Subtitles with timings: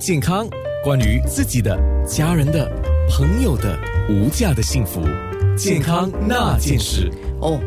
[0.00, 0.48] 健康，
[0.82, 1.78] 关于自己的、
[2.08, 2.66] 家人的、
[3.10, 5.02] 朋友的无价的幸福，
[5.54, 7.10] 健康那件事。
[7.42, 7.60] 哦，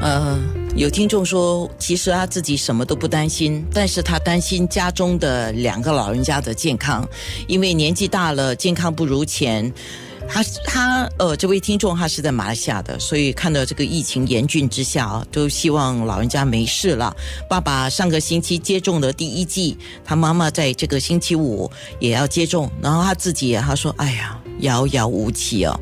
[0.00, 0.36] 呃，
[0.74, 7.08] 有听众说，其实他自己什么都不担心，但是他担心家中的两个老人家的健康，
[7.46, 9.72] 因为年纪大了，健康不如前。
[10.34, 17.14] 他他呃，这位听众他是在马来西亚的，所以看到这个疫情严峻之下啊，都希望老人家没事了。
[17.48, 25.78] 爸爸上个星期接种了第一剂，他妈妈在这个星期五也要接种，然后他自己他说：“哎呀，遥遥无期啊。”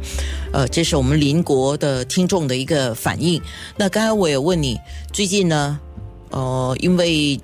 [0.53, 3.41] 呃，这是我们邻国的听众的一个反应。
[3.75, 4.79] 那刚才我也问你，
[5.15, 5.81] 最近呢，
[6.29, 7.41] 呃，因为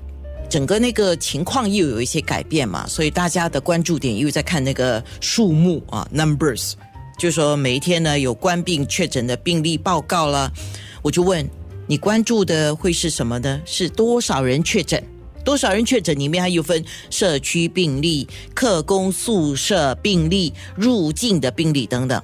[0.50, 6.74] 整个那个情况又有一些改变嘛，所以大家的关注点又在看那个数目啊，numbers。
[7.18, 10.52] 就说每一天呢有官病确诊的病例报告了，
[11.02, 11.44] 我就问
[11.88, 13.60] 你关注的会是什么呢？
[13.66, 15.02] 是多少人确诊？
[15.44, 16.16] 多少人确诊？
[16.16, 22.22] 里面还有分社区病例、客工宿舍病例、入境的病例等等。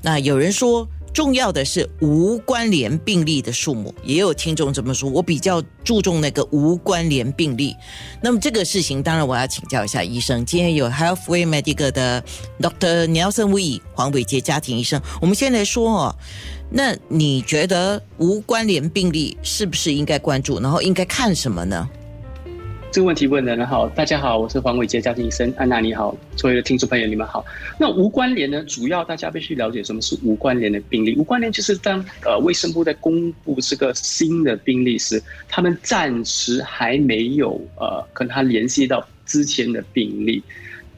[0.00, 0.88] 那有人说。
[1.16, 5.08] 重要的是无关联病例的数目，也有听众这么说。
[5.08, 7.74] 我比较注重那个无关联病例。
[8.20, 10.44] 那么这个事情，当然我要请教一下医生。
[10.44, 12.22] 今天有 Healthway Medical 的
[12.60, 13.06] Dr.
[13.06, 15.00] Nelson Wee 黄伟杰家庭医生。
[15.18, 16.14] 我们先来说哦，
[16.68, 20.60] 那你觉得无关联病例是不是应该关注？
[20.60, 21.88] 然后应该看什么呢？
[22.96, 27.44] 这个问题问的很好，大家好，我是黄伟杰家庭医生，安娜你好，所有的听众朋友你们好。
[27.78, 31.14] 那无关联呢，主要大家必须了解什么是无关联的病例。
[31.18, 40.42] 无关联就是当呃卫生部在公布这个新的病例时，他们暂时还没有呃跟他联系到之前的病例。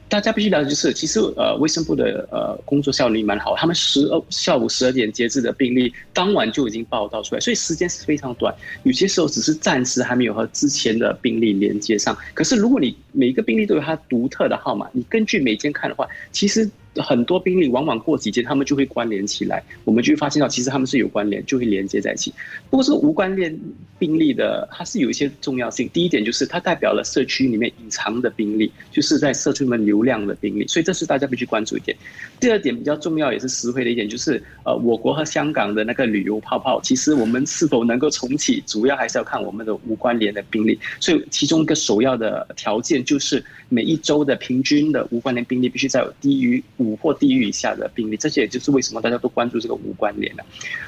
[0.09, 8.53] 大家必须了解，就是其实呃，卫生部的呃工作效率蛮好，他们十二下午十二点截止的病例，当晚就已经报道出来，所以时间是非常短。
[8.83, 16.69] 有些时候只是暂时还没有和之前的病例连接上，可是如果你每一个病例都有它独特的号码，你根据每间看的话，其实。
[16.95, 22.33] 很多病例往往过几天，他们就会关联起来，我们就会发现到其实他们是有关联，就会连接在一起。
[22.69, 23.57] 不过，这个无关联
[23.99, 25.87] 病例的，它是有一些重要性。
[25.93, 31.95] 第一点就是它代表了社区里面隐藏的病例，就是在社区里面流量的病例，所以这是大家必须关注一点。
[32.39, 40.79] 第二点比较重要也是实惠的一点，就是呃，我国和香港的那个旅游泡泡，其实我们是否能够重启，主要还是要看我们的无关联的病例。
[40.99, 46.63] 所以，其中一个首要的条件就是每一周的平均的无关联病例必须在低于。
[46.79, 50.43] 五或低于以下的病例，这些也就是为什么大家都关注这个无关联的。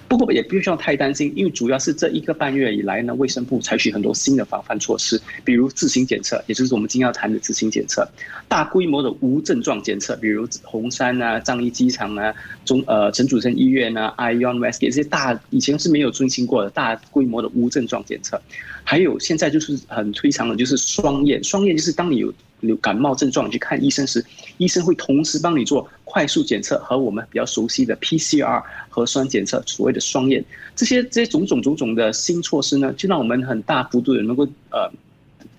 [0.08, 8.04] 不过也不需要太担心，因为主要是这一个半月以来呢，卫生部采取很多新的防范措施，比如自行检测，也就是我们今天要谈的自行检测；
[8.48, 12.34] 大规模的无症状检测，比如红山啊、樟宜机场啊、
[12.66, 18.42] 中呃陈祖生医院啊、Ion West 这些大以前是没有进行过的大规模的无症状检测。
[18.84, 21.44] 还有现在就是很推常的，就是双验。
[21.44, 24.24] 双验就是当你有有感冒症状去看医生时，
[24.58, 30.44] 医生会同时帮你做快速检测和我们比较熟悉的 PCR 核酸检测，所谓的双验。
[30.76, 34.92] 这些这些种种种种的新措施呢，就让我们很大幅度的能够呃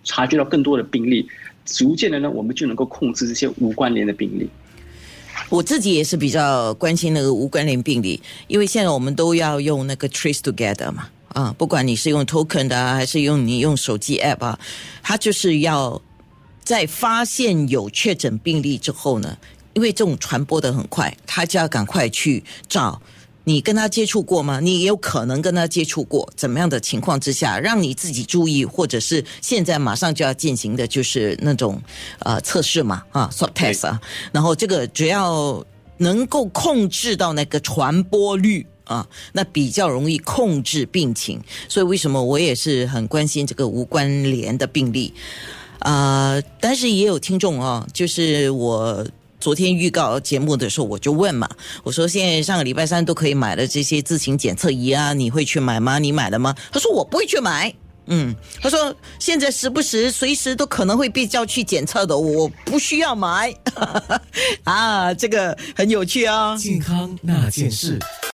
[0.05, 1.27] 察觉到更多的病例，
[1.67, 4.49] 逐渐的呢，我们就能够控制这些无关联的病例。
[5.49, 11.09] 我自己也是比较关心那个无关联病例，因为现在我们都要用那个 Trace Together 嘛。
[11.29, 14.61] 啊，不管你是用 token 的，还是用你用手机 app 啊，
[15.03, 15.99] 它就是要
[16.65, 19.37] 在发现有确诊病例之后呢，
[19.75, 23.01] 因为这种传播的很快，他就要赶快去找
[23.45, 24.61] 你跟他接触过吗？
[24.61, 31.81] 你也有可能跟他接触过，怎么样的情况之下，让你自己注意，或者是现在马上就要进行的就是那种
[32.21, 34.01] 呃测试嘛，啊，swab test 啊，
[34.33, 35.65] 然后这个只要
[35.99, 38.67] 能够控制到那个传播率。
[38.85, 45.15] 啊，那比较容易控制病情，所以为什么我也是很关心这个无关联的病例
[45.83, 46.41] 啊？
[46.61, 49.07] 但是也有听众啊，就是我
[49.41, 51.49] 昨天预告节目的时候，我就问嘛，
[51.83, 55.99] 我说现在上个礼拜三都可以买的这些自行检测仪啊，你会去买吗？
[55.99, 56.55] 你买了吗？
[56.73, 57.75] 他说我不会去买。
[58.07, 63.55] 嗯，他说现在时不时、随时都可能会被叫去检测的，我不需要买。
[64.65, 67.99] 啊，这个很有趣啊，健康那件事。